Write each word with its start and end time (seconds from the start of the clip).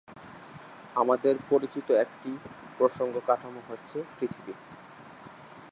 আমাদের 0.95 1.35
পরিচিত 1.49 1.87
একটি 2.03 2.31
প্রসঙ্গ 2.79 3.13
কাঠামো 3.27 3.61
হচ্ছে 3.69 3.97
পৃথিবী। 4.15 4.53